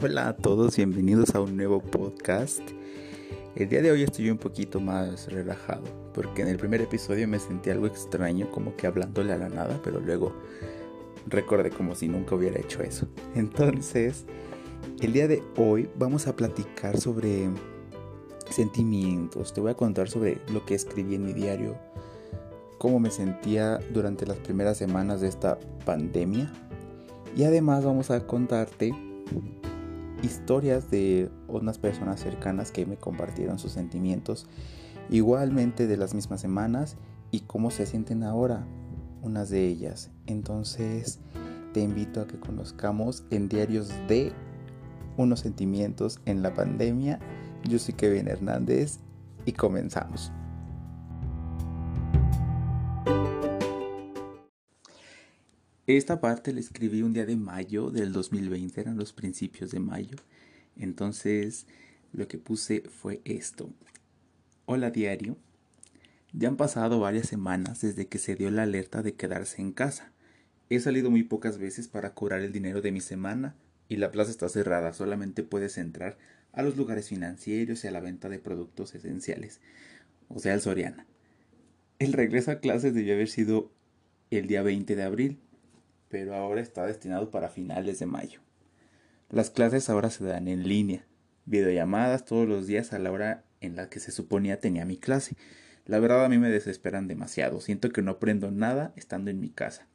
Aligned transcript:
Hola 0.00 0.28
a 0.28 0.36
todos, 0.36 0.76
bienvenidos 0.76 1.34
a 1.34 1.40
un 1.40 1.56
nuevo 1.56 1.80
podcast. 1.80 2.60
El 3.56 3.68
día 3.68 3.82
de 3.82 3.90
hoy 3.90 4.04
estoy 4.04 4.30
un 4.30 4.38
poquito 4.38 4.78
más 4.78 5.26
relajado, 5.26 5.82
porque 6.14 6.42
en 6.42 6.48
el 6.48 6.56
primer 6.56 6.80
episodio 6.80 7.26
me 7.26 7.40
sentí 7.40 7.70
algo 7.70 7.88
extraño, 7.88 8.48
como 8.52 8.76
que 8.76 8.86
hablándole 8.86 9.32
a 9.32 9.38
la 9.38 9.48
nada, 9.48 9.80
pero 9.82 9.98
luego 9.98 10.36
recordé 11.26 11.70
como 11.70 11.96
si 11.96 12.06
nunca 12.06 12.36
hubiera 12.36 12.60
hecho 12.60 12.80
eso. 12.80 13.08
Entonces, 13.34 14.24
el 15.00 15.12
día 15.12 15.26
de 15.26 15.42
hoy 15.56 15.90
vamos 15.98 16.28
a 16.28 16.36
platicar 16.36 17.00
sobre 17.00 17.48
sentimientos. 18.50 19.52
Te 19.52 19.60
voy 19.60 19.72
a 19.72 19.76
contar 19.76 20.08
sobre 20.08 20.40
lo 20.52 20.64
que 20.64 20.76
escribí 20.76 21.16
en 21.16 21.24
mi 21.24 21.32
diario, 21.32 21.76
cómo 22.78 23.00
me 23.00 23.10
sentía 23.10 23.80
durante 23.92 24.26
las 24.26 24.36
primeras 24.36 24.76
semanas 24.76 25.20
de 25.20 25.26
esta 25.26 25.58
pandemia. 25.84 26.52
Y 27.36 27.42
además 27.42 27.84
vamos 27.84 28.12
a 28.12 28.28
contarte 28.28 28.94
historias 30.22 30.90
de 30.90 31.30
unas 31.48 31.78
personas 31.78 32.20
cercanas 32.20 32.72
que 32.72 32.86
me 32.86 32.96
compartieron 32.96 33.58
sus 33.58 33.72
sentimientos 33.72 34.46
igualmente 35.10 35.86
de 35.86 35.96
las 35.96 36.14
mismas 36.14 36.40
semanas 36.40 36.96
y 37.30 37.40
cómo 37.40 37.70
se 37.70 37.86
sienten 37.86 38.22
ahora 38.22 38.66
unas 39.22 39.50
de 39.50 39.66
ellas. 39.66 40.10
Entonces 40.26 41.20
te 41.72 41.80
invito 41.80 42.20
a 42.20 42.26
que 42.26 42.38
conozcamos 42.38 43.24
en 43.30 43.48
diarios 43.48 43.90
de 44.08 44.32
unos 45.16 45.40
sentimientos 45.40 46.20
en 46.24 46.42
la 46.42 46.54
pandemia. 46.54 47.18
Yo 47.68 47.78
soy 47.78 47.94
Kevin 47.94 48.28
Hernández 48.28 49.00
y 49.44 49.52
comenzamos. 49.52 50.32
Esta 55.88 56.20
parte 56.20 56.52
la 56.52 56.60
escribí 56.60 57.00
un 57.00 57.14
día 57.14 57.24
de 57.24 57.36
mayo 57.36 57.90
del 57.90 58.12
2020, 58.12 58.78
eran 58.78 58.98
los 58.98 59.14
principios 59.14 59.70
de 59.70 59.80
mayo. 59.80 60.18
Entonces 60.76 61.66
lo 62.12 62.28
que 62.28 62.36
puse 62.36 62.82
fue 62.82 63.22
esto. 63.24 63.70
Hola 64.66 64.90
diario. 64.90 65.38
Ya 66.34 66.48
han 66.48 66.58
pasado 66.58 67.00
varias 67.00 67.26
semanas 67.26 67.80
desde 67.80 68.06
que 68.06 68.18
se 68.18 68.34
dio 68.36 68.50
la 68.50 68.64
alerta 68.64 69.00
de 69.00 69.14
quedarse 69.14 69.62
en 69.62 69.72
casa. 69.72 70.12
He 70.68 70.78
salido 70.78 71.10
muy 71.10 71.22
pocas 71.22 71.56
veces 71.56 71.88
para 71.88 72.12
cobrar 72.12 72.42
el 72.42 72.52
dinero 72.52 72.82
de 72.82 72.92
mi 72.92 73.00
semana 73.00 73.56
y 73.88 73.96
la 73.96 74.10
plaza 74.10 74.30
está 74.30 74.50
cerrada, 74.50 74.92
solamente 74.92 75.42
puedes 75.42 75.78
entrar 75.78 76.18
a 76.52 76.60
los 76.60 76.76
lugares 76.76 77.08
financieros 77.08 77.82
y 77.82 77.88
a 77.88 77.92
la 77.92 78.00
venta 78.00 78.28
de 78.28 78.38
productos 78.38 78.94
esenciales, 78.94 79.62
o 80.28 80.38
sea, 80.38 80.52
el 80.52 80.60
Soriana. 80.60 81.06
El 81.98 82.12
regreso 82.12 82.50
a 82.50 82.60
clases 82.60 82.92
debió 82.92 83.14
haber 83.14 83.28
sido 83.28 83.72
el 84.30 84.48
día 84.48 84.62
20 84.62 84.94
de 84.94 85.02
abril, 85.02 85.38
pero 86.08 86.34
ahora 86.34 86.60
está 86.60 86.86
destinado 86.86 87.30
para 87.30 87.48
finales 87.48 87.98
de 87.98 88.06
mayo. 88.06 88.40
Las 89.30 89.50
clases 89.50 89.90
ahora 89.90 90.10
se 90.10 90.24
dan 90.24 90.48
en 90.48 90.66
línea, 90.66 91.04
videollamadas 91.44 92.24
todos 92.24 92.48
los 92.48 92.66
días 92.66 92.92
a 92.92 92.98
la 92.98 93.12
hora 93.12 93.44
en 93.60 93.76
la 93.76 93.88
que 93.88 94.00
se 94.00 94.12
suponía 94.12 94.60
tenía 94.60 94.84
mi 94.84 94.96
clase. 94.96 95.36
La 95.84 95.98
verdad 95.98 96.24
a 96.24 96.28
mí 96.28 96.38
me 96.38 96.50
desesperan 96.50 97.08
demasiado, 97.08 97.60
siento 97.60 97.90
que 97.90 98.02
no 98.02 98.12
aprendo 98.12 98.50
nada 98.50 98.92
estando 98.96 99.30
en 99.30 99.40
mi 99.40 99.50
casa. 99.50 99.86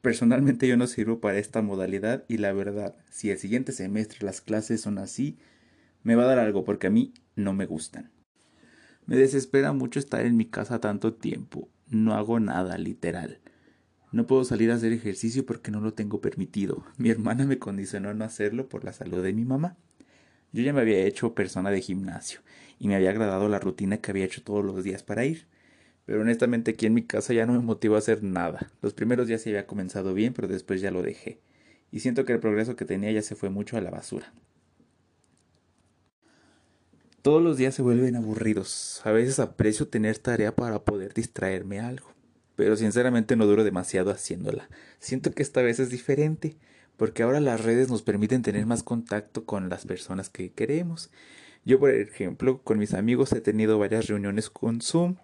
Personalmente 0.00 0.68
yo 0.68 0.76
no 0.76 0.86
sirvo 0.86 1.20
para 1.20 1.38
esta 1.38 1.60
modalidad 1.60 2.24
y 2.28 2.38
la 2.38 2.52
verdad, 2.52 2.94
si 3.10 3.30
el 3.30 3.38
siguiente 3.38 3.72
semestre 3.72 4.24
las 4.24 4.40
clases 4.40 4.80
son 4.80 4.98
así, 4.98 5.38
me 6.02 6.14
va 6.14 6.24
a 6.24 6.28
dar 6.28 6.38
algo 6.38 6.64
porque 6.64 6.86
a 6.86 6.90
mí 6.90 7.12
no 7.34 7.52
me 7.52 7.66
gustan. 7.66 8.10
Me 9.06 9.16
desespera 9.16 9.72
mucho 9.72 9.98
estar 9.98 10.24
en 10.24 10.36
mi 10.36 10.44
casa 10.44 10.80
tanto 10.80 11.14
tiempo, 11.14 11.68
no 11.88 12.14
hago 12.14 12.40
nada 12.40 12.78
literal. 12.78 13.40
No 14.10 14.26
puedo 14.26 14.42
salir 14.44 14.70
a 14.70 14.74
hacer 14.74 14.92
ejercicio 14.92 15.44
porque 15.44 15.70
no 15.70 15.80
lo 15.80 15.92
tengo 15.92 16.20
permitido. 16.20 16.84
Mi 16.96 17.10
hermana 17.10 17.44
me 17.44 17.58
condicionó 17.58 18.08
a 18.08 18.14
no 18.14 18.24
hacerlo 18.24 18.68
por 18.68 18.84
la 18.84 18.92
salud 18.92 19.22
de 19.22 19.32
mi 19.32 19.44
mamá. 19.44 19.76
Yo 20.52 20.62
ya 20.62 20.72
me 20.72 20.80
había 20.80 21.04
hecho 21.04 21.34
persona 21.34 21.70
de 21.70 21.82
gimnasio 21.82 22.40
y 22.78 22.88
me 22.88 22.96
había 22.96 23.10
agradado 23.10 23.48
la 23.50 23.58
rutina 23.58 23.98
que 23.98 24.10
había 24.10 24.24
hecho 24.24 24.42
todos 24.42 24.64
los 24.64 24.82
días 24.82 25.02
para 25.02 25.26
ir. 25.26 25.46
Pero 26.06 26.22
honestamente 26.22 26.70
aquí 26.70 26.86
en 26.86 26.94
mi 26.94 27.02
casa 27.02 27.34
ya 27.34 27.44
no 27.44 27.52
me 27.52 27.58
motivó 27.58 27.96
a 27.96 27.98
hacer 27.98 28.22
nada. 28.22 28.70
Los 28.80 28.94
primeros 28.94 29.26
días 29.26 29.42
se 29.42 29.50
había 29.50 29.66
comenzado 29.66 30.14
bien, 30.14 30.32
pero 30.32 30.48
después 30.48 30.80
ya 30.80 30.90
lo 30.90 31.02
dejé. 31.02 31.38
Y 31.92 32.00
siento 32.00 32.24
que 32.24 32.32
el 32.32 32.40
progreso 32.40 32.76
que 32.76 32.86
tenía 32.86 33.12
ya 33.12 33.20
se 33.20 33.34
fue 33.34 33.50
mucho 33.50 33.76
a 33.76 33.82
la 33.82 33.90
basura. 33.90 34.32
Todos 37.20 37.42
los 37.42 37.58
días 37.58 37.74
se 37.74 37.82
vuelven 37.82 38.16
aburridos. 38.16 39.02
A 39.04 39.10
veces 39.10 39.38
aprecio 39.38 39.88
tener 39.88 40.16
tarea 40.16 40.56
para 40.56 40.82
poder 40.82 41.12
distraerme 41.12 41.80
algo 41.80 42.17
pero 42.58 42.76
sinceramente 42.76 43.36
no 43.36 43.46
duro 43.46 43.62
demasiado 43.62 44.10
haciéndola. 44.10 44.68
Siento 44.98 45.30
que 45.30 45.44
esta 45.44 45.62
vez 45.62 45.78
es 45.78 45.90
diferente, 45.90 46.56
porque 46.96 47.22
ahora 47.22 47.38
las 47.38 47.62
redes 47.62 47.88
nos 47.88 48.02
permiten 48.02 48.42
tener 48.42 48.66
más 48.66 48.82
contacto 48.82 49.44
con 49.44 49.68
las 49.68 49.86
personas 49.86 50.28
que 50.28 50.50
queremos. 50.50 51.12
Yo, 51.64 51.78
por 51.78 51.90
ejemplo, 51.90 52.60
con 52.64 52.80
mis 52.80 52.94
amigos 52.94 53.30
he 53.32 53.40
tenido 53.40 53.78
varias 53.78 54.08
reuniones 54.08 54.50
con 54.50 54.80
Zoom 54.80 55.14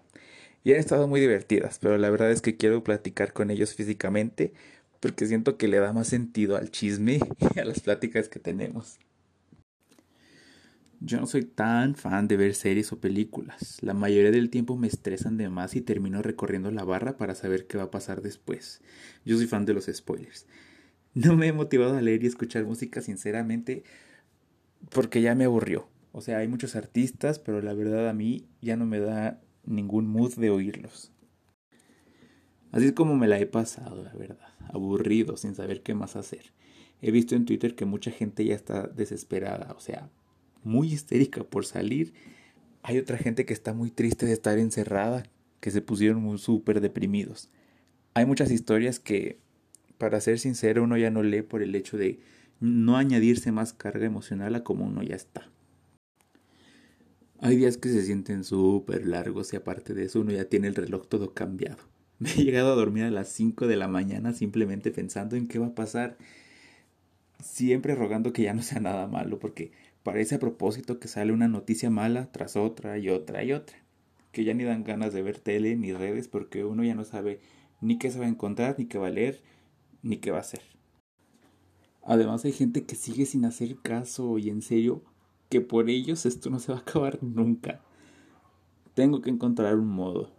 y 0.63 0.71
han 0.71 0.79
estado 0.79 1.09
muy 1.09 1.19
divertidas, 1.19 1.77
pero 1.81 1.97
la 1.97 2.09
verdad 2.09 2.31
es 2.31 2.41
que 2.41 2.55
quiero 2.55 2.85
platicar 2.85 3.33
con 3.33 3.51
ellos 3.51 3.75
físicamente 3.75 4.53
porque 5.01 5.25
siento 5.25 5.57
que 5.57 5.67
le 5.67 5.79
da 5.79 5.91
más 5.91 6.07
sentido 6.07 6.55
al 6.55 6.71
chisme 6.71 7.19
y 7.53 7.59
a 7.59 7.65
las 7.65 7.81
pláticas 7.81 8.29
que 8.29 8.39
tenemos. 8.39 8.97
Yo 11.05 11.19
no 11.19 11.27
soy 11.27 11.43
tan 11.43 11.93
fan 11.93 12.27
de 12.27 12.35
ver 12.35 12.55
series 12.55 12.91
o 12.91 12.99
películas. 12.99 13.77
La 13.81 13.93
mayoría 13.93 14.31
del 14.31 14.49
tiempo 14.49 14.75
me 14.75 14.87
estresan 14.87 15.37
de 15.37 15.49
más 15.49 15.75
y 15.75 15.81
termino 15.81 16.23
recorriendo 16.23 16.71
la 16.71 16.83
barra 16.83 17.15
para 17.15 17.35
saber 17.35 17.67
qué 17.67 17.77
va 17.77 17.83
a 17.83 17.91
pasar 17.91 18.23
después. 18.23 18.81
Yo 19.23 19.37
soy 19.37 19.45
fan 19.45 19.65
de 19.65 19.75
los 19.75 19.85
spoilers. 19.85 20.47
No 21.13 21.35
me 21.35 21.47
he 21.47 21.53
motivado 21.53 21.95
a 21.95 22.01
leer 22.01 22.23
y 22.23 22.27
escuchar 22.27 22.65
música 22.65 23.01
sinceramente 23.01 23.83
porque 24.89 25.21
ya 25.21 25.35
me 25.35 25.45
aburrió. 25.45 25.87
O 26.11 26.21
sea, 26.21 26.39
hay 26.39 26.47
muchos 26.47 26.75
artistas, 26.75 27.37
pero 27.37 27.61
la 27.61 27.75
verdad 27.75 28.09
a 28.09 28.13
mí 28.13 28.47
ya 28.59 28.75
no 28.75 28.87
me 28.87 28.99
da 28.99 29.39
ningún 29.63 30.07
mood 30.07 30.33
de 30.37 30.49
oírlos. 30.49 31.11
Así 32.71 32.87
es 32.87 32.93
como 32.93 33.15
me 33.15 33.27
la 33.27 33.37
he 33.37 33.45
pasado, 33.45 34.03
la 34.03 34.13
verdad. 34.13 34.49
Aburrido, 34.73 35.37
sin 35.37 35.53
saber 35.53 35.83
qué 35.83 35.93
más 35.93 36.15
hacer. 36.15 36.51
He 36.99 37.11
visto 37.11 37.35
en 37.35 37.45
Twitter 37.45 37.75
que 37.75 37.85
mucha 37.85 38.09
gente 38.09 38.43
ya 38.43 38.55
está 38.55 38.87
desesperada, 38.87 39.71
o 39.77 39.79
sea, 39.79 40.09
muy 40.65 40.91
histérica 40.91 41.43
por 41.43 41.65
salir. 41.65 42.13
Hay 42.83 42.97
otra 42.97 43.17
gente 43.17 43.45
que 43.45 43.53
está 43.53 43.73
muy 43.73 43.91
triste 43.91 44.25
de 44.25 44.33
estar 44.33 44.57
encerrada, 44.59 45.23
que 45.59 45.71
se 45.71 45.81
pusieron 45.81 46.37
súper 46.37 46.81
deprimidos. 46.81 47.49
Hay 48.13 48.25
muchas 48.25 48.51
historias 48.51 48.99
que, 48.99 49.39
para 49.97 50.19
ser 50.21 50.39
sincero, 50.39 50.83
uno 50.83 50.97
ya 50.97 51.11
no 51.11 51.23
lee 51.23 51.41
por 51.41 51.61
el 51.61 51.75
hecho 51.75 51.97
de 51.97 52.19
no 52.59 52.97
añadirse 52.97 53.51
más 53.51 53.73
carga 53.73 54.05
emocional 54.05 54.55
a 54.55 54.63
como 54.63 54.85
uno 54.85 55.03
ya 55.03 55.15
está. 55.15 55.49
Hay 57.39 57.57
días 57.57 57.77
que 57.77 57.89
se 57.89 58.03
sienten 58.03 58.43
súper 58.43 59.05
largos 59.05 59.53
y 59.53 59.57
aparte 59.57 59.93
de 59.93 60.05
eso 60.05 60.21
uno 60.21 60.31
ya 60.31 60.45
tiene 60.45 60.67
el 60.67 60.75
reloj 60.75 61.07
todo 61.07 61.33
cambiado. 61.33 61.77
Me 62.19 62.31
he 62.31 62.43
llegado 62.43 62.71
a 62.71 62.75
dormir 62.75 63.03
a 63.03 63.11
las 63.11 63.27
5 63.29 63.67
de 63.67 63.75
la 63.75 63.87
mañana 63.87 64.33
simplemente 64.33 64.91
pensando 64.91 65.35
en 65.35 65.47
qué 65.47 65.59
va 65.59 65.67
a 65.67 65.75
pasar. 65.75 66.17
Siempre 67.43 67.93
rogando 67.93 68.31
que 68.31 68.43
ya 68.43 68.53
no 68.53 68.63
sea 68.63 68.79
nada 68.79 69.07
malo 69.07 69.37
porque 69.37 69.71
Parece 70.05 70.35
a 70.35 70.39
propósito 70.39 70.99
que 70.99 71.07
sale 71.07 71.33
una 71.33 71.47
noticia 71.47 71.89
mala 71.89 72.31
tras 72.31 72.57
otra 72.57 72.99
y 72.99 73.09
otra 73.09 73.43
y 73.43 73.53
otra, 73.53 73.75
que 74.31 74.43
ya 74.43 74.53
ni 74.53 74.63
dan 74.63 74.83
ganas 74.83 75.13
de 75.13 75.23
ver 75.23 75.39
tele 75.39 75.75
ni 75.75 75.93
redes 75.93 76.27
porque 76.27 76.63
uno 76.63 76.83
ya 76.83 76.93
no 76.93 77.03
sabe 77.05 77.39
ni 77.81 77.97
qué 77.97 78.11
se 78.11 78.19
va 78.19 78.25
a 78.25 78.29
encontrar, 78.29 78.75
ni 78.77 78.85
qué 78.85 78.99
va 78.99 79.07
a 79.07 79.09
leer, 79.09 79.41
ni 80.03 80.17
qué 80.17 80.29
va 80.29 80.37
a 80.37 80.41
hacer. 80.41 80.61
Además 82.03 82.45
hay 82.45 82.51
gente 82.51 82.83
que 82.85 82.93
sigue 82.93 83.25
sin 83.25 83.45
hacer 83.45 83.77
caso 83.77 84.37
y 84.37 84.51
en 84.51 84.61
serio 84.61 85.01
que 85.49 85.59
por 85.59 85.89
ellos 85.89 86.27
esto 86.27 86.51
no 86.51 86.59
se 86.59 86.71
va 86.71 86.77
a 86.77 86.81
acabar 86.81 87.17
nunca. 87.23 87.81
Tengo 88.93 89.21
que 89.21 89.31
encontrar 89.31 89.73
un 89.73 89.87
modo. 89.87 90.29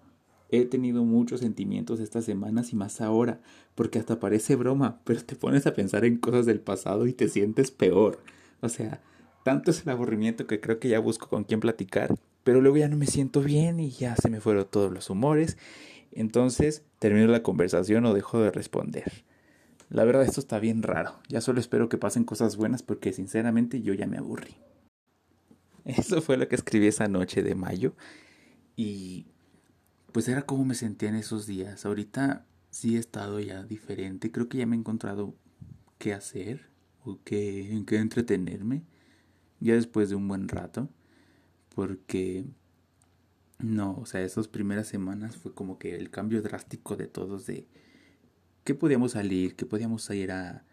He 0.48 0.64
tenido 0.66 1.02
muchos 1.02 1.40
sentimientos 1.40 1.98
estas 1.98 2.24
semanas 2.24 2.72
y 2.72 2.76
más 2.76 3.00
ahora, 3.00 3.40
porque 3.74 3.98
hasta 3.98 4.20
parece 4.20 4.54
broma, 4.54 5.00
pero 5.02 5.24
te 5.24 5.34
pones 5.34 5.66
a 5.66 5.74
pensar 5.74 6.04
en 6.04 6.18
cosas 6.18 6.46
del 6.46 6.60
pasado 6.60 7.08
y 7.08 7.12
te 7.12 7.26
sientes 7.26 7.72
peor. 7.72 8.20
O 8.60 8.68
sea, 8.68 9.02
tanto 9.46 9.70
es 9.70 9.82
el 9.82 9.90
aburrimiento 9.90 10.48
que 10.48 10.60
creo 10.60 10.80
que 10.80 10.88
ya 10.88 10.98
busco 10.98 11.28
con 11.28 11.44
quién 11.44 11.60
platicar, 11.60 12.12
pero 12.42 12.60
luego 12.60 12.78
ya 12.78 12.88
no 12.88 12.96
me 12.96 13.06
siento 13.06 13.42
bien 13.42 13.78
y 13.78 13.90
ya 13.90 14.16
se 14.16 14.28
me 14.28 14.40
fueron 14.40 14.66
todos 14.68 14.92
los 14.92 15.08
humores. 15.08 15.56
Entonces 16.10 16.82
termino 16.98 17.28
la 17.28 17.44
conversación 17.44 18.04
o 18.06 18.12
dejo 18.12 18.40
de 18.40 18.50
responder. 18.50 19.24
La 19.88 20.02
verdad 20.02 20.24
esto 20.24 20.40
está 20.40 20.58
bien 20.58 20.82
raro. 20.82 21.20
Ya 21.28 21.40
solo 21.40 21.60
espero 21.60 21.88
que 21.88 21.96
pasen 21.96 22.24
cosas 22.24 22.56
buenas 22.56 22.82
porque 22.82 23.12
sinceramente 23.12 23.82
yo 23.82 23.94
ya 23.94 24.08
me 24.08 24.18
aburrí. 24.18 24.56
Eso 25.84 26.20
fue 26.22 26.38
lo 26.38 26.48
que 26.48 26.56
escribí 26.56 26.88
esa 26.88 27.06
noche 27.06 27.44
de 27.44 27.54
mayo 27.54 27.94
y 28.74 29.26
pues 30.10 30.26
era 30.26 30.42
como 30.42 30.64
me 30.64 30.74
sentía 30.74 31.08
en 31.08 31.14
esos 31.14 31.46
días. 31.46 31.86
Ahorita 31.86 32.46
sí 32.70 32.96
he 32.96 32.98
estado 32.98 33.38
ya 33.38 33.62
diferente. 33.62 34.32
Creo 34.32 34.48
que 34.48 34.58
ya 34.58 34.66
me 34.66 34.74
he 34.74 34.80
encontrado 34.80 35.36
qué 35.98 36.14
hacer 36.14 36.68
o 37.04 37.20
qué, 37.22 37.72
en 37.72 37.84
qué 37.84 37.98
entretenerme 37.98 38.82
ya 39.60 39.74
después 39.74 40.08
de 40.08 40.16
un 40.16 40.28
buen 40.28 40.48
rato, 40.48 40.88
porque 41.74 42.46
no, 43.58 43.96
o 43.98 44.06
sea, 44.06 44.22
esas 44.22 44.48
primeras 44.48 44.86
semanas 44.88 45.36
fue 45.36 45.54
como 45.54 45.78
que 45.78 45.96
el 45.96 46.10
cambio 46.10 46.42
drástico 46.42 46.96
de 46.96 47.06
todos 47.06 47.46
de 47.46 47.66
que 48.64 48.74
podíamos 48.74 49.12
salir, 49.12 49.56
que 49.56 49.66
podíamos 49.66 50.08
ir 50.10 50.32
a, 50.32 50.64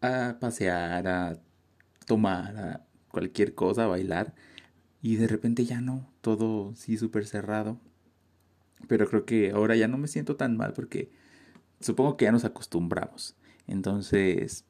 a 0.00 0.38
pasear, 0.40 1.06
a 1.08 1.40
tomar, 2.06 2.86
cualquier 3.10 3.54
cosa, 3.54 3.86
bailar. 3.86 4.34
Y 5.02 5.16
de 5.16 5.28
repente 5.28 5.64
ya 5.64 5.80
no, 5.80 6.10
todo 6.20 6.74
sí 6.76 6.96
súper 6.96 7.26
cerrado. 7.26 7.80
Pero 8.88 9.08
creo 9.08 9.24
que 9.24 9.50
ahora 9.52 9.76
ya 9.76 9.88
no 9.88 9.98
me 9.98 10.08
siento 10.08 10.36
tan 10.36 10.56
mal 10.56 10.72
porque 10.74 11.10
supongo 11.80 12.16
que 12.16 12.26
ya 12.26 12.32
nos 12.32 12.44
acostumbramos. 12.44 13.36
Entonces, 13.66 14.64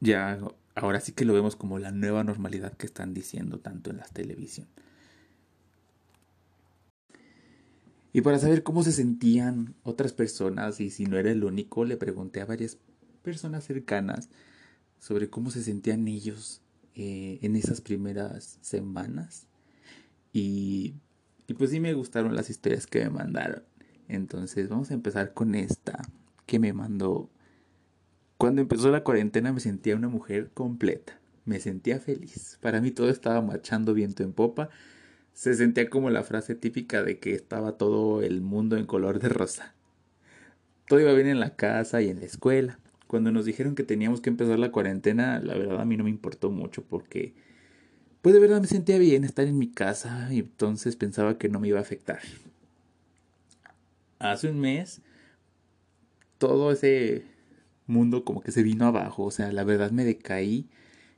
ya 0.00 0.38
ahora 0.74 1.00
sí 1.00 1.12
que 1.12 1.24
lo 1.24 1.34
vemos 1.34 1.56
como 1.56 1.78
la 1.78 1.90
nueva 1.90 2.24
normalidad 2.24 2.72
que 2.76 2.86
están 2.86 3.14
diciendo 3.14 3.58
tanto 3.58 3.90
en 3.90 3.98
la 3.98 4.06
televisión. 4.06 4.68
Y 8.12 8.20
para 8.20 8.38
saber 8.38 8.62
cómo 8.62 8.82
se 8.82 8.92
sentían 8.92 9.74
otras 9.84 10.12
personas 10.12 10.80
y 10.80 10.90
si 10.90 11.06
no 11.06 11.16
era 11.16 11.30
el 11.30 11.44
único, 11.44 11.84
le 11.84 11.96
pregunté 11.96 12.42
a 12.42 12.46
varias 12.46 12.76
personas 13.22 13.64
cercanas 13.64 14.28
sobre 14.98 15.30
cómo 15.30 15.50
se 15.50 15.62
sentían 15.62 16.06
ellos 16.08 16.60
eh, 16.94 17.38
en 17.42 17.56
esas 17.56 17.80
primeras 17.80 18.58
semanas. 18.60 19.46
Y, 20.32 20.94
y 21.46 21.54
pues 21.54 21.70
sí 21.70 21.80
me 21.80 21.94
gustaron 21.94 22.36
las 22.36 22.50
historias 22.50 22.86
que 22.86 23.00
me 23.04 23.10
mandaron. 23.10 23.62
Entonces 24.08 24.68
vamos 24.68 24.90
a 24.90 24.94
empezar 24.94 25.32
con 25.32 25.54
esta 25.54 26.02
que 26.44 26.58
me 26.58 26.72
mandó. 26.74 27.30
Cuando 28.42 28.60
empezó 28.60 28.90
la 28.90 29.04
cuarentena 29.04 29.52
me 29.52 29.60
sentía 29.60 29.94
una 29.94 30.08
mujer 30.08 30.50
completa. 30.52 31.16
Me 31.44 31.60
sentía 31.60 32.00
feliz. 32.00 32.58
Para 32.60 32.80
mí 32.80 32.90
todo 32.90 33.08
estaba 33.08 33.40
marchando 33.40 33.94
viento 33.94 34.24
en 34.24 34.32
popa 34.32 34.68
se 35.32 35.54
sentía 35.54 35.88
como 35.88 36.10
la 36.10 36.24
frase 36.24 36.56
típica 36.56 37.04
de 37.04 37.20
que 37.20 37.34
estaba 37.34 37.78
todo 37.78 38.20
el 38.20 38.40
mundo 38.40 38.76
en 38.76 38.84
color 38.84 39.20
de 39.20 39.28
rosa. 39.28 39.74
Todo 40.88 40.98
iba 40.98 41.12
bien 41.12 41.28
en 41.28 41.38
la 41.38 41.54
casa 41.54 42.02
y 42.02 42.08
en 42.08 42.18
la 42.18 42.26
escuela. 42.26 42.80
Cuando 43.06 43.30
nos 43.30 43.44
dijeron 43.44 43.76
que 43.76 43.84
teníamos 43.84 44.20
que 44.20 44.30
empezar 44.30 44.58
la 44.58 44.72
cuarentena, 44.72 45.38
la 45.38 45.54
verdad 45.54 45.80
a 45.80 45.84
mí 45.84 45.96
no 45.96 46.02
me 46.02 46.10
importó 46.10 46.50
mucho 46.50 46.82
porque 46.82 47.34
pues 48.22 48.34
de 48.34 48.40
verdad 48.40 48.60
me 48.60 48.66
sentía 48.66 48.98
bien 48.98 49.22
estar 49.22 49.46
en 49.46 49.56
mi 49.56 49.70
casa 49.70 50.26
y 50.32 50.40
entonces 50.40 50.96
pensaba 50.96 51.38
que 51.38 51.48
no 51.48 51.60
me 51.60 51.68
iba 51.68 51.78
a 51.78 51.82
afectar. 51.82 52.18
Hace 54.18 54.50
un 54.50 54.58
mes 54.58 55.00
todo 56.38 56.72
ese 56.72 57.30
mundo 57.92 58.24
como 58.24 58.40
que 58.40 58.52
se 58.52 58.62
vino 58.62 58.86
abajo, 58.86 59.24
o 59.24 59.30
sea, 59.30 59.52
la 59.52 59.64
verdad 59.64 59.90
me 59.90 60.04
decaí 60.04 60.68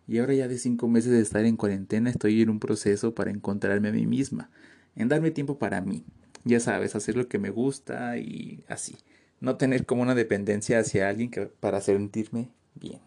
y 0.07 0.19
ahora 0.19 0.35
ya 0.35 0.49
de 0.49 0.59
cinco 0.59 0.89
meses 0.89 1.13
de 1.13 1.21
estar 1.21 1.45
en 1.45 1.57
cuarentena 1.57 2.11
estoy 2.11 2.43
en 2.43 2.51
un 2.51 2.61
proceso 2.61 3.15
para 3.15 3.31
encontrarme 3.31 3.89
a 3.89 3.93
mí 3.93 4.07
misma, 4.07 4.51
en 4.97 5.09
darme 5.09 5.31
tiempo 5.31 5.59
para 5.59 5.81
mí. 5.81 6.05
Ya 6.45 6.61
sabes, 6.61 6.95
hacer 6.95 7.17
lo 7.17 7.29
que 7.29 7.39
me 7.39 7.51
gusta 7.51 8.19
y 8.19 8.65
así. 8.69 8.97
No 9.41 9.57
tener 9.57 9.87
como 9.87 10.03
una 10.03 10.15
dependencia 10.15 10.79
hacia 10.79 11.09
alguien 11.09 11.31
para 11.61 11.81
sentirme 11.81 12.51
bien. 12.75 13.01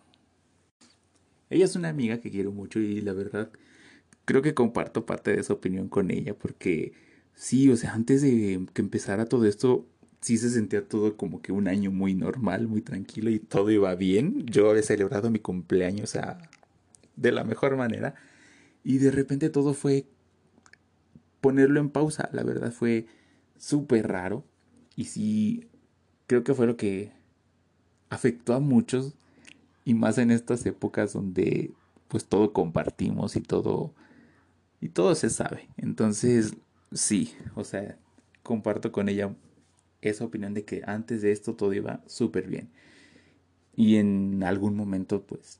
Ella 1.50 1.66
es 1.66 1.76
una 1.76 1.90
amiga 1.90 2.20
que 2.20 2.32
quiero 2.32 2.52
mucho 2.52 2.80
y 2.80 3.02
la 3.02 3.14
verdad 3.14 3.52
creo 4.26 4.42
que 4.42 4.54
comparto 4.54 5.06
parte 5.06 5.32
de 5.32 5.40
esa 5.40 5.54
opinión 5.54 5.88
con 5.88 6.12
ella 6.12 6.34
porque 6.34 6.94
sí, 7.34 7.70
o 7.70 7.78
sea, 7.78 7.94
antes 7.94 8.22
de 8.22 8.66
que 8.74 8.82
empezara 8.82 9.26
todo 9.26 9.46
esto, 9.46 9.86
sí 10.22 10.38
se 10.38 10.50
sentía 10.50 10.88
todo 10.88 11.18
como 11.18 11.42
que 11.42 11.52
un 11.52 11.68
año 11.68 11.92
muy 11.92 12.14
normal, 12.14 12.68
muy 12.68 12.82
tranquilo 12.82 13.30
y 13.30 13.40
todo 13.40 13.72
iba 13.72 13.94
bien. 13.96 14.46
Yo 14.46 14.70
había 14.70 14.84
celebrado 14.84 15.30
mi 15.30 15.40
cumpleaños 15.40 16.16
a 16.16 16.38
de 17.16 17.32
la 17.32 17.44
mejor 17.44 17.76
manera. 17.76 18.16
Y 18.84 19.00
de 19.00 19.12
repente 19.12 19.50
todo 19.50 19.74
fue 19.74 20.06
ponerlo 21.42 21.80
en 21.80 21.90
pausa. 21.90 22.30
La 22.32 22.44
verdad 22.44 22.72
fue 22.72 23.08
súper 23.58 24.08
raro. 24.08 24.46
Y 24.96 25.06
sí, 25.06 25.68
creo 26.28 26.44
que 26.44 26.54
fue 26.54 26.68
lo 26.68 26.78
que 26.78 27.12
afectó 28.10 28.54
a 28.54 28.60
muchos. 28.60 29.14
Y 29.86 29.94
más 29.94 30.18
en 30.18 30.32
estas 30.32 30.66
épocas 30.66 31.14
donde 31.14 31.72
pues 32.08 32.26
todo 32.26 32.54
compartimos 32.54 33.36
y 33.36 33.42
todo... 33.42 33.94
Y 34.80 34.90
todo 34.90 35.16
se 35.16 35.32
sabe. 35.32 35.68
Entonces, 35.78 36.54
sí, 36.92 37.34
o 37.56 37.64
sea, 37.64 37.98
comparto 38.44 38.92
con 38.92 39.10
ella 39.10 39.36
esa 40.02 40.26
opinión 40.26 40.54
de 40.54 40.64
que 40.64 40.84
antes 40.86 41.22
de 41.22 41.32
esto 41.32 41.56
todo 41.56 41.74
iba 41.74 42.02
súper 42.08 42.48
bien. 42.48 42.70
Y 43.76 43.98
en 43.98 44.44
algún 44.44 44.76
momento, 44.76 45.24
pues, 45.24 45.60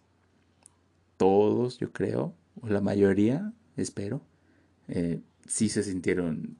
todos, 1.18 1.78
yo 1.78 1.92
creo, 1.92 2.34
o 2.62 2.68
la 2.70 2.82
mayoría, 2.82 3.54
espero, 3.76 4.22
eh, 4.88 5.22
sí 5.46 5.70
se 5.70 5.84
sintieron 5.84 6.58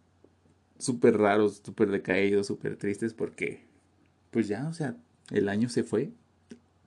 súper 0.78 1.18
raros, 1.18 1.62
súper 1.64 1.90
decaídos, 1.90 2.48
súper 2.48 2.78
tristes 2.78 3.14
porque, 3.14 3.66
pues 4.32 4.48
ya, 4.48 4.68
o 4.68 4.74
sea, 4.74 4.96
el 5.32 5.50
año 5.50 5.70
se 5.70 5.84
fue, 5.84 6.12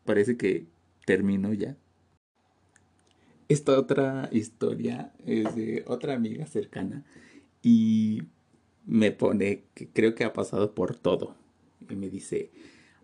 parece 0.05 0.37
que 0.37 0.67
terminó 1.07 1.53
ya. 1.53 1.77
Esta 3.49 3.79
otra 3.79 4.29
historia 4.31 5.13
es 5.27 5.57
de 5.57 5.85
otra 5.89 6.15
amiga 6.15 6.47
cercana 6.47 7.05
y 7.63 8.23
me 8.87 9.13
pone 9.13 9.65
que 9.75 9.89
creo 9.89 10.15
que 10.15 10.25
ha 10.25 10.33
pasado 10.33 10.75
por 10.75 10.97
todo. 10.97 11.37
Y 11.89 11.97
me 11.97 12.09
dice, 12.11 12.51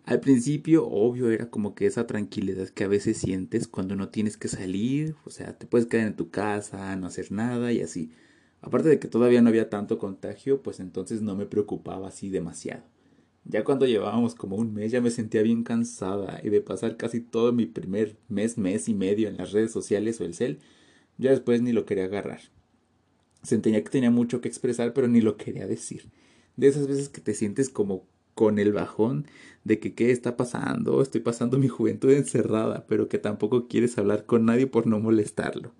al 0.05 0.21
principio, 0.21 0.87
obvio, 0.87 1.29
era 1.31 1.49
como 1.49 1.75
que 1.75 1.85
esa 1.85 2.07
tranquilidad 2.07 2.69
que 2.69 2.85
a 2.85 2.87
veces 2.87 3.17
sientes 3.17 3.67
cuando 3.67 3.95
no 3.95 4.09
tienes 4.09 4.37
que 4.37 4.47
salir, 4.47 5.15
o 5.25 5.29
sea, 5.29 5.57
te 5.57 5.67
puedes 5.67 5.87
quedar 5.87 6.07
en 6.07 6.15
tu 6.15 6.29
casa, 6.29 6.95
no 6.95 7.07
hacer 7.07 7.31
nada 7.31 7.73
y 7.73 7.81
así. 7.81 8.11
Aparte 8.61 8.89
de 8.89 8.99
que 8.99 9.07
todavía 9.07 9.41
no 9.41 9.49
había 9.49 9.69
tanto 9.69 9.99
contagio, 9.99 10.63
pues 10.63 10.79
entonces 10.79 11.21
no 11.21 11.35
me 11.35 11.45
preocupaba 11.45 12.07
así 12.07 12.29
demasiado. 12.29 12.83
Ya 13.43 13.63
cuando 13.63 13.85
llevábamos 13.85 14.35
como 14.35 14.55
un 14.57 14.73
mes 14.73 14.91
ya 14.91 15.01
me 15.01 15.09
sentía 15.09 15.41
bien 15.41 15.63
cansada 15.63 16.39
y 16.43 16.49
de 16.49 16.61
pasar 16.61 16.97
casi 16.97 17.21
todo 17.21 17.53
mi 17.53 17.65
primer 17.65 18.17
mes, 18.27 18.57
mes 18.57 18.89
y 18.89 18.93
medio 18.93 19.29
en 19.29 19.37
las 19.37 19.51
redes 19.51 19.71
sociales 19.71 20.19
o 20.21 20.25
el 20.25 20.33
cel, 20.33 20.59
ya 21.17 21.31
después 21.31 21.61
ni 21.61 21.71
lo 21.71 21.85
quería 21.85 22.05
agarrar. 22.05 22.41
Sentía 23.47 23.81
que 23.81 23.89
tenía 23.89 24.11
mucho 24.11 24.41
que 24.41 24.49
expresar, 24.49 24.93
pero 24.93 25.07
ni 25.07 25.21
lo 25.21 25.37
quería 25.37 25.67
decir. 25.67 26.09
De 26.57 26.67
esas 26.67 26.85
veces 26.85 27.07
que 27.07 27.21
te 27.21 27.33
sientes 27.33 27.69
como 27.69 28.05
con 28.33 28.59
el 28.59 28.73
bajón 28.73 29.25
de 29.63 29.79
que 29.79 29.93
qué 29.93 30.11
está 30.11 30.35
pasando, 30.35 31.01
estoy 31.01 31.21
pasando 31.21 31.57
mi 31.57 31.69
juventud 31.69 32.11
encerrada, 32.11 32.85
pero 32.87 33.07
que 33.07 33.19
tampoco 33.19 33.69
quieres 33.69 33.97
hablar 33.97 34.25
con 34.25 34.43
nadie 34.43 34.67
por 34.67 34.85
no 34.85 34.99
molestarlo. 34.99 35.71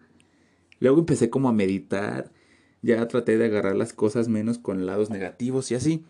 Luego 0.79 0.99
empecé 0.99 1.29
como 1.29 1.49
a 1.49 1.51
meditar, 1.51 2.31
ya 2.81 3.05
traté 3.09 3.37
de 3.37 3.47
agarrar 3.47 3.75
las 3.75 3.91
cosas 3.91 4.29
menos 4.29 4.59
con 4.59 4.85
lados 4.85 5.09
negativos 5.09 5.69
y 5.71 5.75
así. 5.75 6.05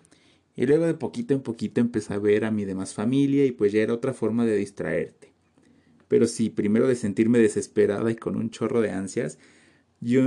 Y 0.56 0.68
luego 0.68 0.86
de 0.86 0.94
poquito 0.94 1.34
en 1.34 1.42
poquito 1.42 1.82
empecé 1.82 2.14
a 2.14 2.20
ver 2.20 2.46
a 2.46 2.52
mi 2.52 2.66
demás 2.66 2.94
familia 2.94 3.48
y 3.48 3.52
pues 3.52 3.72
ya 3.72 3.82
era 3.82 3.96
otra 3.96 4.14
forma 4.14 4.46
de 4.46 4.58
distraerte. 4.58 5.34
Pero 6.08 6.28
sí, 6.28 6.52
primero 6.52 6.88
de 6.88 6.96
sentirme 6.96 7.40
desesperada 7.40 8.12
y 8.12 8.16
con 8.16 8.36
un 8.36 8.52
chorro 8.52 8.80
de 8.82 8.92
ansias, 8.92 9.40
yo 10.02 10.22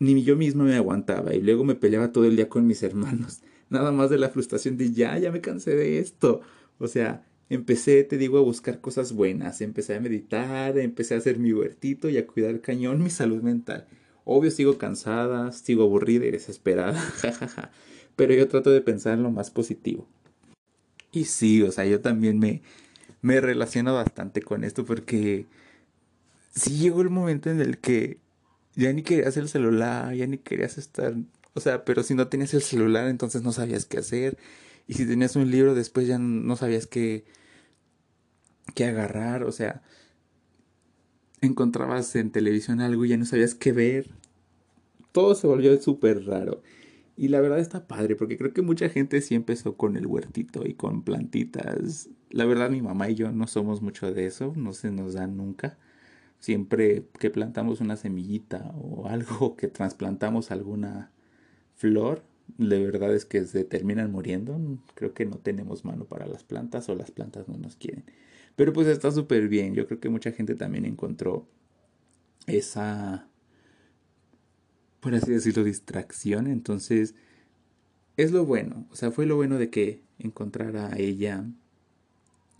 ni 0.00 0.24
yo 0.24 0.36
misma 0.36 0.64
me 0.64 0.74
aguantaba 0.74 1.34
y 1.34 1.40
luego 1.40 1.64
me 1.64 1.76
peleaba 1.76 2.10
todo 2.10 2.24
el 2.24 2.34
día 2.34 2.48
con 2.48 2.66
mis 2.66 2.82
hermanos 2.82 3.42
nada 3.70 3.92
más 3.92 4.10
de 4.10 4.18
la 4.18 4.28
frustración 4.28 4.76
de 4.76 4.92
ya, 4.92 5.16
ya 5.18 5.32
me 5.32 5.40
cansé 5.40 5.74
de 5.74 6.00
esto. 6.00 6.42
O 6.78 6.88
sea, 6.88 7.24
empecé, 7.48 8.04
te 8.04 8.18
digo, 8.18 8.38
a 8.38 8.42
buscar 8.42 8.80
cosas 8.80 9.12
buenas, 9.12 9.60
empecé 9.62 9.94
a 9.94 10.00
meditar, 10.00 10.76
empecé 10.78 11.14
a 11.14 11.18
hacer 11.18 11.38
mi 11.38 11.52
huertito 11.52 12.10
y 12.10 12.18
a 12.18 12.26
cuidar 12.26 12.60
cañón 12.60 13.02
mi 13.02 13.10
salud 13.10 13.42
mental. 13.42 13.86
Obvio 14.24 14.50
sigo 14.50 14.76
cansada, 14.76 15.52
sigo 15.52 15.84
aburrida 15.84 16.26
y 16.26 16.30
desesperada, 16.32 17.00
jajaja, 17.00 17.70
pero 18.16 18.34
yo 18.34 18.48
trato 18.48 18.70
de 18.70 18.82
pensar 18.82 19.14
en 19.14 19.22
lo 19.22 19.30
más 19.30 19.50
positivo. 19.50 20.06
Y 21.12 21.24
sí, 21.24 21.62
o 21.62 21.72
sea, 21.72 21.86
yo 21.86 22.00
también 22.00 22.38
me, 22.38 22.62
me 23.22 23.40
relaciono 23.40 23.94
bastante 23.94 24.42
con 24.42 24.62
esto 24.62 24.84
porque 24.84 25.46
sí 26.54 26.78
llegó 26.78 27.02
el 27.02 27.10
momento 27.10 27.50
en 27.50 27.60
el 27.60 27.78
que 27.78 28.18
ya 28.80 28.92
ni 28.92 29.02
querías 29.02 29.36
el 29.36 29.48
celular, 29.48 30.14
ya 30.14 30.26
ni 30.26 30.38
querías 30.38 30.78
estar 30.78 31.14
o 31.54 31.60
sea, 31.60 31.84
pero 31.84 32.02
si 32.02 32.14
no 32.14 32.28
tenías 32.28 32.54
el 32.54 32.62
celular, 32.62 33.08
entonces 33.08 33.42
no 33.42 33.52
sabías 33.52 33.84
qué 33.84 33.98
hacer. 33.98 34.38
Y 34.86 34.94
si 34.94 35.06
tenías 35.06 35.36
un 35.36 35.50
libro, 35.50 35.74
después 35.74 36.06
ya 36.06 36.18
no 36.18 36.56
sabías 36.56 36.86
qué, 36.86 37.24
qué 38.74 38.84
agarrar. 38.84 39.44
O 39.44 39.52
sea, 39.52 39.82
encontrabas 41.40 42.14
en 42.16 42.30
televisión 42.30 42.80
algo 42.80 43.04
y 43.04 43.10
ya 43.10 43.16
no 43.16 43.24
sabías 43.24 43.54
qué 43.54 43.72
ver. 43.72 44.10
Todo 45.12 45.34
se 45.34 45.46
volvió 45.46 45.76
súper 45.80 46.24
raro. 46.24 46.62
Y 47.16 47.28
la 47.28 47.40
verdad 47.40 47.58
está 47.58 47.86
padre, 47.86 48.16
porque 48.16 48.38
creo 48.38 48.54
que 48.54 48.62
mucha 48.62 48.88
gente 48.88 49.20
sí 49.20 49.34
empezó 49.34 49.76
con 49.76 49.96
el 49.96 50.06
huertito 50.06 50.66
y 50.66 50.74
con 50.74 51.02
plantitas. 51.02 52.08
La 52.30 52.46
verdad 52.46 52.70
mi 52.70 52.80
mamá 52.80 53.10
y 53.10 53.16
yo 53.16 53.32
no 53.32 53.46
somos 53.46 53.82
mucho 53.82 54.12
de 54.12 54.26
eso, 54.26 54.54
no 54.56 54.72
se 54.72 54.90
nos 54.90 55.14
da 55.14 55.26
nunca. 55.26 55.76
Siempre 56.40 57.04
que 57.18 57.30
plantamos 57.30 57.80
una 57.80 57.96
semillita 57.96 58.72
o 58.74 59.06
algo, 59.06 59.56
que 59.56 59.68
trasplantamos 59.68 60.50
alguna 60.50 61.12
flor, 61.76 62.24
de 62.58 62.84
verdad 62.84 63.14
es 63.14 63.24
que 63.24 63.44
se 63.44 63.64
terminan 63.64 64.10
muriendo. 64.10 64.58
Creo 64.94 65.14
que 65.14 65.26
no 65.26 65.36
tenemos 65.36 65.84
mano 65.84 66.06
para 66.06 66.26
las 66.26 66.42
plantas 66.42 66.88
o 66.88 66.94
las 66.94 67.10
plantas 67.10 67.46
no 67.48 67.56
nos 67.58 67.76
quieren. 67.76 68.04
Pero 68.56 68.72
pues 68.72 68.86
está 68.88 69.10
súper 69.10 69.48
bien. 69.48 69.74
Yo 69.74 69.86
creo 69.86 70.00
que 70.00 70.08
mucha 70.08 70.32
gente 70.32 70.54
también 70.54 70.84
encontró 70.84 71.46
esa, 72.46 73.28
por 75.00 75.14
así 75.14 75.32
decirlo, 75.32 75.62
distracción. 75.62 76.46
Entonces, 76.46 77.14
es 78.16 78.32
lo 78.32 78.44
bueno. 78.46 78.86
O 78.90 78.96
sea, 78.96 79.10
fue 79.10 79.26
lo 79.26 79.36
bueno 79.36 79.58
de 79.58 79.70
que 79.70 80.02
encontrara 80.18 80.92
a 80.92 80.98
ella 80.98 81.44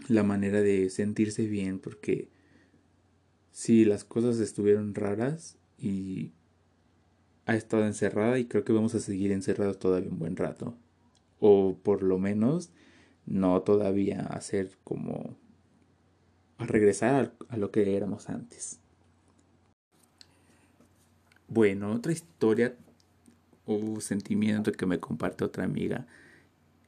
la 0.08 0.22
manera 0.22 0.60
de 0.60 0.88
sentirse 0.90 1.46
bien 1.46 1.78
porque 1.78 2.28
sí, 3.50 3.84
las 3.84 4.04
cosas 4.04 4.38
estuvieron 4.38 4.94
raras 4.94 5.56
y 5.78 6.32
ha 7.46 7.54
estado 7.54 7.86
encerrada 7.86 8.38
y 8.38 8.46
creo 8.46 8.64
que 8.64 8.72
vamos 8.72 8.94
a 8.94 9.00
seguir 9.00 9.32
encerrados 9.32 9.78
todavía 9.78 10.10
un 10.10 10.18
buen 10.18 10.36
rato. 10.36 10.76
O 11.40 11.76
por 11.82 12.02
lo 12.02 12.18
menos 12.18 12.70
no 13.26 13.62
todavía 13.62 14.20
hacer 14.20 14.76
como 14.84 15.36
a 16.58 16.66
regresar 16.66 17.34
a 17.48 17.56
lo 17.56 17.70
que 17.70 17.96
éramos 17.96 18.28
antes. 18.28 18.80
Bueno, 21.48 21.92
otra 21.92 22.12
historia 22.12 22.76
o 23.66 24.00
sentimiento 24.00 24.70
que 24.72 24.86
me 24.86 25.00
comparte 25.00 25.44
otra 25.44 25.64
amiga 25.64 26.06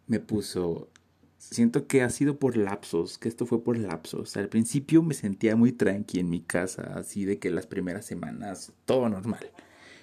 me 0.07 0.21
puso 0.21 0.88
siento 1.50 1.87
que 1.87 2.02
ha 2.02 2.11
sido 2.11 2.38
por 2.38 2.56
lapsos, 2.56 3.18
que 3.18 3.28
esto 3.28 3.46
fue 3.46 3.64
por 3.64 3.76
lapsos. 3.76 4.37
Al 4.37 4.49
principio 4.49 5.02
me 5.02 5.14
sentía 5.14 5.56
muy 5.56 5.72
tranqui 5.72 6.20
en 6.20 6.30
mi 6.30 6.40
casa, 6.40 6.92
así 6.94 7.25
de 7.25 7.38
que 7.38 7.50
las 7.50 7.66
primeras 7.66 8.06
semanas 8.06 8.72
todo 8.84 9.08
normal. 9.08 9.50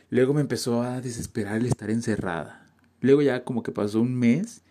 Luego 0.10 0.34
me 0.34 0.42
empezó 0.42 0.82
a 0.82 1.02
desesperar 1.02 1.58
el 1.58 1.68
estar 1.68 1.90
encerrada. 1.90 2.68
Luego 3.00 3.22
ya 3.22 3.44
como 3.44 3.64
que 3.64 3.72
pasó 3.72 4.02
un 4.02 4.16
mes 4.16 4.64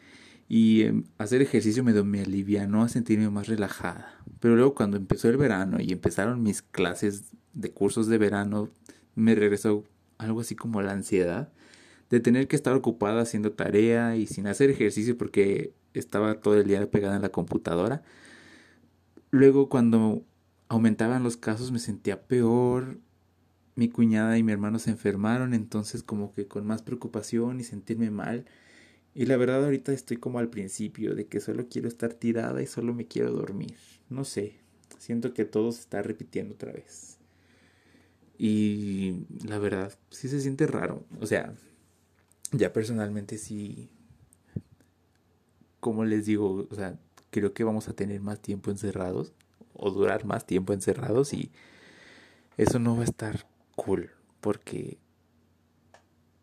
y 0.49 0.83
em, 0.83 1.05
hacer 1.17 1.41
ejercicio 1.43 1.83
me, 1.83 1.95
me 2.03 2.21
alivianó 2.21 2.83
a 2.83 2.89
sentirme 2.89 3.31
más 3.31 3.49
relajada. 3.49 4.21
Pero 4.41 4.55
luego 4.55 4.75
cuando 4.75 4.97
empezó 4.97 5.29
el 5.31 5.39
verano 5.39 5.81
y 5.81 5.93
empezaron 5.93 6.43
mis 6.43 6.63
clases 6.63 7.33
de 7.55 7.71
cursos 7.71 8.09
de 8.09 8.19
verano, 8.19 8.69
me 9.15 9.35
regresó 9.35 9.85
algo 10.19 10.41
así 10.41 10.55
como 10.55 10.83
la 10.83 10.93
ansiedad 10.93 11.51
de 12.11 12.21
tener 12.21 12.49
que 12.49 12.57
estar 12.57 12.75
ocupada 12.75 13.23
haciendo 13.23 13.53
tarea 13.53 14.17
y 14.17 14.27
sin 14.27 14.47
hacer 14.47 14.71
ejercicio 14.71 15.17
porque 15.19 15.73
estaba 16.01 16.41
todo 16.41 16.55
el 16.55 16.67
día 16.67 16.91
pegada 16.91 17.17
en 17.17 17.23
la 17.23 17.31
computadora. 17.31 18.03
Luego 19.31 19.69
cuando 19.69 20.25
aumentaban 20.69 21.23
los 21.23 21.37
casos 21.37 21.73
me 21.73 21.79
sentía 21.79 22.27
peor. 22.27 22.99
Mi 23.75 23.89
cuñada 23.89 24.37
y 24.39 24.43
mi 24.43 24.51
hermano 24.51 24.81
se 24.81 24.91
enfermaron, 24.91 25.55
entonces 25.55 26.03
como 26.03 26.33
que 26.33 26.49
con 26.49 26.67
más 26.67 26.83
preocupación 26.83 27.61
y 27.61 27.65
sentirme 27.65 28.11
mal. 28.11 28.45
Y 29.15 29.27
la 29.27 29.37
verdad 29.37 29.65
ahorita 29.65 29.93
estoy 29.93 30.17
como 30.17 30.39
al 30.41 30.49
principio 30.49 31.15
de 31.15 31.27
que 31.27 31.41
solo 31.41 31.69
quiero 31.69 31.89
estar 31.89 32.13
tirada 32.15 32.61
y 32.63 32.67
solo 32.67 32.93
me 32.95 33.07
quiero 33.07 33.33
dormir. 33.33 33.77
No 34.09 34.25
sé, 34.25 34.57
siento 34.99 35.33
que 35.33 35.45
todo 35.45 35.73
se 35.73 35.81
está 35.81 36.03
repitiendo 36.03 36.55
otra 36.55 36.73
vez. 36.73 37.19
Y 38.37 39.27
la 39.45 39.59
verdad, 39.59 39.93
sí 40.11 40.29
se 40.29 40.41
siente 40.41 40.67
raro. 40.67 41.05
O 41.21 41.27
sea, 41.27 41.55
ya 42.53 42.73
personalmente 42.73 43.39
sí 43.39 43.91
como 45.81 46.05
les 46.05 46.27
digo, 46.27 46.67
o 46.71 46.75
sea, 46.75 46.99
creo 47.31 47.53
que 47.53 47.65
vamos 47.65 47.89
a 47.89 47.93
tener 47.93 48.21
más 48.21 48.41
tiempo 48.41 48.71
encerrados 48.71 49.33
o 49.75 49.91
durar 49.91 50.25
más 50.25 50.47
tiempo 50.47 50.73
encerrados 50.73 51.33
y 51.33 51.51
eso 52.57 52.79
no 52.79 52.97
va 52.97 53.03
a 53.03 53.05
estar 53.05 53.47
cool 53.77 54.11
porque 54.41 54.99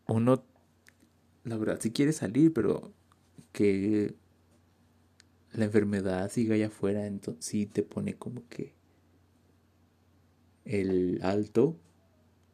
uno, 0.06 0.44
la 1.44 1.56
verdad, 1.56 1.78
sí 1.80 1.90
quiere 1.90 2.12
salir, 2.12 2.52
pero 2.52 2.92
que 3.52 4.14
la 5.52 5.64
enfermedad 5.64 6.30
siga 6.30 6.54
allá 6.54 6.68
afuera, 6.68 7.06
entonces 7.06 7.44
sí 7.44 7.66
te 7.66 7.82
pone 7.82 8.14
como 8.14 8.46
que 8.48 8.74
el 10.64 11.20
alto 11.22 11.76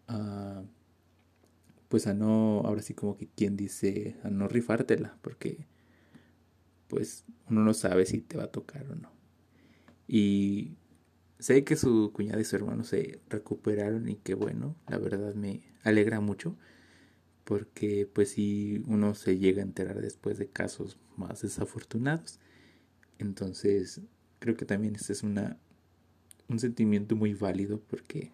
a 0.08 0.62
pues 1.88 2.06
a 2.06 2.14
no, 2.14 2.62
ahora 2.64 2.80
sí 2.80 2.94
como 2.94 3.18
que 3.18 3.28
quien 3.28 3.54
dice, 3.54 4.16
a 4.24 4.30
no 4.30 4.48
rifártela, 4.48 5.18
porque 5.20 5.66
pues 6.92 7.24
uno 7.48 7.64
no 7.64 7.72
sabe 7.72 8.04
si 8.04 8.20
te 8.20 8.36
va 8.36 8.44
a 8.44 8.50
tocar 8.52 8.86
o 8.90 8.94
no. 8.94 9.10
Y 10.06 10.76
sé 11.38 11.64
que 11.64 11.74
su 11.74 12.12
cuñada 12.12 12.38
y 12.38 12.44
su 12.44 12.54
hermano 12.54 12.84
se 12.84 13.22
recuperaron 13.30 14.10
y 14.10 14.16
que 14.16 14.34
bueno, 14.34 14.76
la 14.86 14.98
verdad 14.98 15.34
me 15.34 15.62
alegra 15.84 16.20
mucho 16.20 16.54
porque 17.44 18.06
pues 18.12 18.32
si 18.32 18.82
uno 18.86 19.14
se 19.14 19.38
llega 19.38 19.62
a 19.62 19.64
enterar 19.64 20.02
después 20.02 20.36
de 20.36 20.50
casos 20.50 20.98
más 21.16 21.40
desafortunados. 21.40 22.40
Entonces 23.18 24.02
creo 24.38 24.54
que 24.54 24.66
también 24.66 24.94
este 24.94 25.14
es 25.14 25.22
una, 25.22 25.56
un 26.46 26.58
sentimiento 26.58 27.16
muy 27.16 27.32
válido 27.32 27.80
porque 27.80 28.32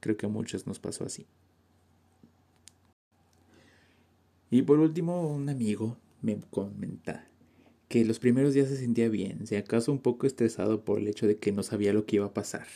creo 0.00 0.16
que 0.16 0.26
a 0.26 0.28
muchos 0.28 0.66
nos 0.66 0.80
pasó 0.80 1.04
así. 1.04 1.28
Y 4.50 4.62
por 4.62 4.80
último, 4.80 5.28
un 5.32 5.48
amigo 5.48 5.98
me 6.22 6.38
comenta 6.50 7.28
que 7.88 8.04
los 8.04 8.18
primeros 8.18 8.54
días 8.54 8.68
se 8.68 8.76
sentía 8.76 9.08
bien, 9.08 9.46
si 9.46 9.56
acaso 9.56 9.90
un 9.90 10.00
poco 10.00 10.26
estresado 10.26 10.84
por 10.84 10.98
el 10.98 11.08
hecho 11.08 11.26
de 11.26 11.38
que 11.38 11.52
no 11.52 11.62
sabía 11.62 11.92
lo 11.92 12.04
que 12.04 12.16
iba 12.16 12.26
a 12.26 12.34
pasar. 12.34 12.66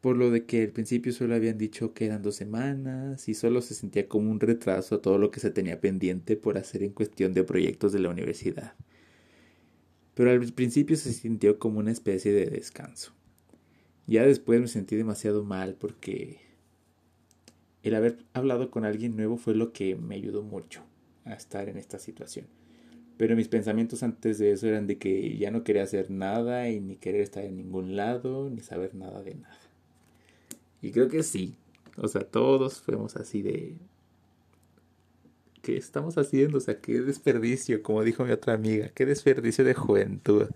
Por 0.00 0.16
lo 0.16 0.30
de 0.30 0.44
que 0.44 0.62
al 0.62 0.70
principio 0.70 1.12
solo 1.12 1.34
habían 1.34 1.56
dicho 1.56 1.94
que 1.94 2.06
eran 2.06 2.22
dos 2.22 2.34
semanas 2.34 3.28
y 3.28 3.34
solo 3.34 3.62
se 3.62 3.74
sentía 3.74 4.08
como 4.08 4.30
un 4.30 4.40
retraso 4.40 4.96
a 4.96 5.02
todo 5.02 5.18
lo 5.18 5.30
que 5.30 5.40
se 5.40 5.50
tenía 5.50 5.80
pendiente 5.80 6.36
por 6.36 6.58
hacer 6.58 6.82
en 6.82 6.92
cuestión 6.92 7.32
de 7.32 7.44
proyectos 7.44 7.92
de 7.92 8.00
la 8.00 8.10
universidad. 8.10 8.74
Pero 10.14 10.30
al 10.30 10.52
principio 10.52 10.96
se 10.96 11.12
sintió 11.12 11.58
como 11.58 11.78
una 11.78 11.92
especie 11.92 12.32
de 12.32 12.46
descanso. 12.46 13.14
Ya 14.06 14.26
después 14.26 14.60
me 14.60 14.68
sentí 14.68 14.96
demasiado 14.96 15.44
mal 15.44 15.76
porque 15.76 16.40
el 17.82 17.94
haber 17.94 18.18
hablado 18.34 18.70
con 18.70 18.84
alguien 18.84 19.16
nuevo 19.16 19.38
fue 19.38 19.54
lo 19.54 19.72
que 19.72 19.96
me 19.96 20.16
ayudó 20.16 20.42
mucho 20.42 20.82
a 21.24 21.34
estar 21.34 21.68
en 21.68 21.76
esta 21.76 21.98
situación. 21.98 22.46
Pero 23.16 23.36
mis 23.36 23.48
pensamientos 23.48 24.02
antes 24.02 24.38
de 24.38 24.52
eso 24.52 24.66
eran 24.66 24.86
de 24.86 24.98
que 24.98 25.36
ya 25.38 25.50
no 25.50 25.62
quería 25.62 25.84
hacer 25.84 26.10
nada 26.10 26.68
y 26.68 26.80
ni 26.80 26.96
querer 26.96 27.20
estar 27.20 27.44
en 27.44 27.56
ningún 27.56 27.96
lado, 27.96 28.50
ni 28.50 28.60
saber 28.60 28.94
nada 28.94 29.22
de 29.22 29.34
nada. 29.34 29.58
Y 30.82 30.90
creo 30.90 31.08
que 31.08 31.22
sí. 31.22 31.54
O 31.96 32.08
sea, 32.08 32.22
todos 32.22 32.80
fuimos 32.80 33.16
así 33.16 33.42
de... 33.42 33.76
¿Qué 35.62 35.76
estamos 35.76 36.18
haciendo? 36.18 36.58
O 36.58 36.60
sea, 36.60 36.80
qué 36.80 37.00
desperdicio, 37.00 37.82
como 37.82 38.02
dijo 38.02 38.24
mi 38.24 38.32
otra 38.32 38.52
amiga. 38.52 38.90
Qué 38.94 39.06
desperdicio 39.06 39.64
de 39.64 39.74
juventud. 39.74 40.48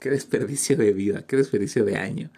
Qué 0.00 0.10
desperdicio 0.10 0.76
de 0.76 0.92
vida. 0.92 1.24
Qué 1.26 1.36
desperdicio 1.36 1.84
de 1.84 1.96
año. 1.96 2.30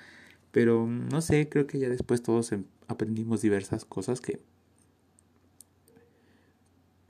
Pero 0.50 0.86
no 0.86 1.22
sé, 1.22 1.48
creo 1.48 1.66
que 1.66 1.78
ya 1.78 1.88
después 1.88 2.22
todos 2.22 2.52
em, 2.52 2.64
aprendimos 2.88 3.40
diversas 3.40 3.84
cosas 3.84 4.20
que 4.20 4.40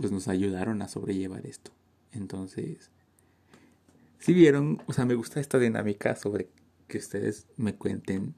pues 0.05 0.13
nos 0.13 0.29
ayudaron 0.29 0.83
a 0.83 0.89
sobrellevar 0.89 1.47
esto. 1.47 1.71
Entonces, 2.13 2.91
si 4.19 4.35
vieron, 4.35 4.83
o 4.87 4.93
sea, 4.93 5.07
me 5.07 5.15
gusta 5.15 5.41
esta 5.41 5.59
dinámica 5.59 6.15
sobre 6.15 6.51
que 6.89 6.99
ustedes 6.99 7.47
me 7.57 7.75
cuenten 7.75 8.35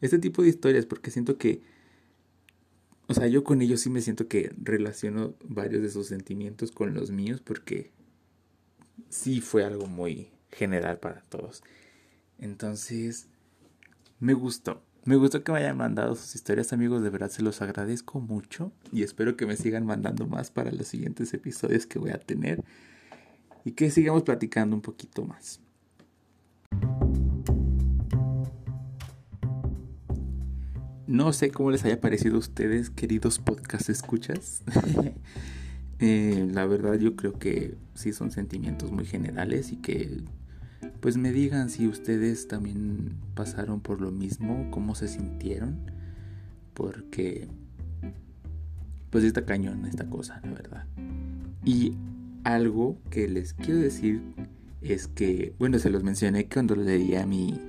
este 0.00 0.20
tipo 0.20 0.42
de 0.42 0.50
historias 0.50 0.86
porque 0.86 1.10
siento 1.10 1.36
que, 1.36 1.62
o 3.08 3.14
sea, 3.14 3.26
yo 3.26 3.42
con 3.42 3.60
ellos 3.60 3.80
sí 3.80 3.90
me 3.90 4.02
siento 4.02 4.28
que 4.28 4.54
relaciono 4.56 5.34
varios 5.42 5.82
de 5.82 5.90
sus 5.90 6.06
sentimientos 6.06 6.70
con 6.70 6.94
los 6.94 7.10
míos 7.10 7.40
porque 7.40 7.90
sí 9.08 9.40
fue 9.40 9.64
algo 9.64 9.88
muy 9.88 10.28
general 10.52 11.00
para 11.00 11.22
todos. 11.22 11.64
Entonces, 12.38 13.26
me 14.20 14.34
gustó. 14.34 14.80
Me 15.06 15.16
gustó 15.16 15.44
que 15.44 15.52
me 15.52 15.58
hayan 15.58 15.76
mandado 15.76 16.14
sus 16.14 16.34
historias, 16.34 16.72
amigos. 16.72 17.02
De 17.02 17.10
verdad 17.10 17.28
se 17.28 17.42
los 17.42 17.60
agradezco 17.60 18.20
mucho. 18.20 18.72
Y 18.90 19.02
espero 19.02 19.36
que 19.36 19.44
me 19.44 19.56
sigan 19.56 19.84
mandando 19.84 20.26
más 20.26 20.50
para 20.50 20.72
los 20.72 20.88
siguientes 20.88 21.34
episodios 21.34 21.86
que 21.86 21.98
voy 21.98 22.10
a 22.10 22.18
tener. 22.18 22.64
Y 23.66 23.72
que 23.72 23.90
sigamos 23.90 24.22
platicando 24.22 24.74
un 24.74 24.80
poquito 24.80 25.26
más. 25.26 25.60
No 31.06 31.34
sé 31.34 31.50
cómo 31.50 31.70
les 31.70 31.84
haya 31.84 32.00
parecido 32.00 32.36
a 32.36 32.38
ustedes, 32.38 32.88
queridos 32.88 33.38
podcast 33.38 33.88
escuchas. 33.90 34.62
Eh, 36.00 36.48
la 36.52 36.66
verdad 36.66 36.98
yo 36.98 37.14
creo 37.14 37.38
que 37.38 37.76
sí 37.94 38.12
son 38.12 38.32
sentimientos 38.32 38.90
muy 38.90 39.06
generales 39.06 39.70
y 39.70 39.76
que 39.76 40.24
pues 41.04 41.18
me 41.18 41.32
digan 41.32 41.68
si 41.68 41.86
ustedes 41.86 42.48
también 42.48 43.16
pasaron 43.34 43.80
por 43.80 44.00
lo 44.00 44.10
mismo, 44.10 44.68
cómo 44.70 44.94
se 44.94 45.06
sintieron, 45.06 45.76
porque 46.72 47.46
pues 49.10 49.22
está 49.22 49.44
cañón 49.44 49.84
esta 49.84 50.08
cosa, 50.08 50.40
la 50.42 50.52
verdad. 50.52 50.86
Y 51.62 51.92
algo 52.42 52.96
que 53.10 53.28
les 53.28 53.52
quiero 53.52 53.80
decir 53.80 54.22
es 54.80 55.06
que, 55.06 55.54
bueno, 55.58 55.78
se 55.78 55.90
los 55.90 56.02
mencioné 56.02 56.48
cuando 56.48 56.74
leía 56.74 57.26
mi, 57.26 57.60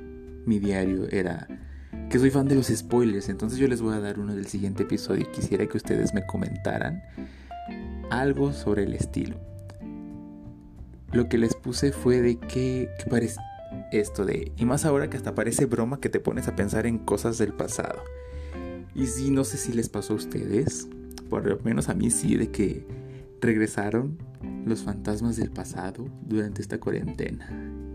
mi 0.45 0.59
diario, 0.59 1.09
era 1.09 1.45
que 2.09 2.19
soy 2.19 2.29
fan 2.29 2.47
de 2.47 2.55
los 2.55 2.67
spoilers, 2.67 3.27
entonces 3.27 3.59
yo 3.59 3.67
les 3.67 3.81
voy 3.81 3.95
a 3.95 3.99
dar 3.99 4.17
uno 4.17 4.33
del 4.33 4.45
siguiente 4.45 4.83
episodio 4.83 5.23
y 5.23 5.35
quisiera 5.35 5.67
que 5.67 5.75
ustedes 5.75 6.13
me 6.13 6.25
comentaran 6.25 7.03
algo 8.11 8.53
sobre 8.53 8.83
el 8.83 8.93
estilo 8.93 9.54
lo 11.15 11.29
que 11.29 11.37
les 11.37 11.55
puse 11.55 11.91
fue 11.91 12.21
de 12.21 12.37
que, 12.37 12.89
parece 13.09 13.39
esto 13.91 14.25
de, 14.25 14.51
y 14.57 14.65
más 14.65 14.85
ahora 14.85 15.09
que 15.09 15.17
hasta 15.17 15.33
parece 15.33 15.65
broma 15.65 15.99
que 15.99 16.09
te 16.09 16.19
pones 16.19 16.47
a 16.47 16.55
pensar 16.55 16.85
en 16.85 16.97
cosas 16.99 17.37
del 17.37 17.53
pasado. 17.53 18.01
Y 18.93 19.07
sí, 19.07 19.31
no 19.31 19.43
sé 19.43 19.57
si 19.57 19.73
les 19.73 19.89
pasó 19.89 20.13
a 20.13 20.17
ustedes, 20.17 20.87
por 21.29 21.45
lo 21.45 21.57
menos 21.63 21.89
a 21.89 21.93
mí 21.93 22.11
sí, 22.11 22.35
de 22.35 22.51
que 22.51 22.85
regresaron 23.41 24.17
los 24.65 24.83
fantasmas 24.83 25.37
del 25.37 25.51
pasado 25.51 26.05
durante 26.25 26.61
esta 26.61 26.79
cuarentena. 26.79 27.49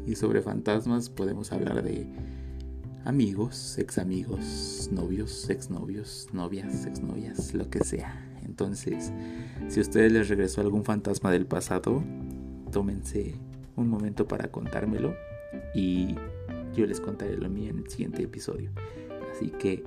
Y 0.07 0.15
sobre 0.17 0.41
fantasmas 0.41 1.11
podemos 1.11 1.53
hablar 1.53 1.83
de 1.83 2.07
amigos, 3.05 3.79
ex 3.79 3.99
amigos, 3.99 4.89
novios, 4.93 5.49
exnovios, 5.51 6.29
novias, 6.33 6.87
exnovias, 6.87 7.55
lo 7.55 7.69
que 7.69 7.85
sea. 7.85 8.27
Entonces, 8.45 9.13
si 9.69 9.81
a 9.81 9.83
ustedes 9.83 10.13
les 10.13 10.29
regresó 10.29 10.61
algún 10.61 10.85
fantasma 10.85 11.31
del 11.31 11.47
pasado, 11.47 12.03
tómense 12.71 13.35
un 13.77 13.89
momento 13.89 14.27
para 14.27 14.51
contármelo 14.51 15.15
y 15.75 16.15
yo 16.75 16.87
les 16.87 17.01
contaré 17.01 17.37
lo 17.37 17.49
mío 17.49 17.71
en 17.71 17.79
el 17.79 17.89
siguiente 17.89 18.23
episodio. 18.23 18.71
Así 19.33 19.51
que 19.51 19.83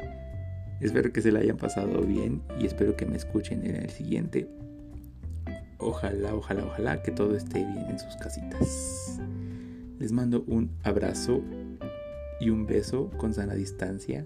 espero 0.82 1.12
que 1.12 1.22
se 1.22 1.32
la 1.32 1.40
hayan 1.40 1.58
pasado 1.58 2.02
bien 2.02 2.42
y 2.60 2.66
espero 2.66 2.96
que 2.96 3.06
me 3.06 3.18
escuchen 3.18 3.66
en 3.66 3.76
el 3.76 3.90
siguiente. 3.90 4.48
Ojalá, 5.78 6.34
ojalá, 6.36 6.66
ojalá 6.66 7.04
que 7.04 7.12
todo 7.12 7.36
esté 7.36 7.60
bien 7.60 7.86
en 7.90 8.00
sus 8.00 8.16
casitas. 8.16 9.20
Les 10.00 10.12
mando 10.12 10.44
un 10.48 10.72
abrazo 10.84 11.42
y 12.40 12.50
un 12.50 12.66
beso 12.66 13.10
con 13.18 13.34
sana 13.34 13.54
distancia. 13.54 14.24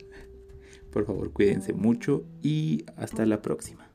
Por 0.92 1.06
favor, 1.06 1.32
cuídense 1.32 1.74
mucho 1.74 2.26
y 2.42 2.86
hasta 2.96 3.26
la 3.26 3.42
próxima. 3.42 3.87